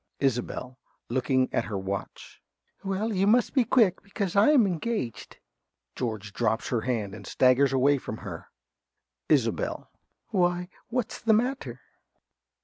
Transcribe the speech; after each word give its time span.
~Isobel~ 0.19 0.79
(looking 1.09 1.47
at 1.53 1.65
her 1.65 1.77
watch). 1.77 2.41
Well, 2.83 3.13
you 3.13 3.27
must 3.27 3.53
be 3.53 3.63
quick. 3.63 4.01
Because 4.01 4.35
I'm 4.35 4.65
engaged. 4.65 5.37
(George 5.95 6.33
drops 6.33 6.69
her 6.69 6.81
hand 6.81 7.13
and 7.13 7.27
staggers 7.27 7.71
away 7.71 7.99
from 7.99 8.17
her.) 8.25 8.47
~Isobel.~ 9.29 9.91
Why, 10.29 10.69
what's 10.89 11.21
the 11.21 11.33
matter? 11.33 11.81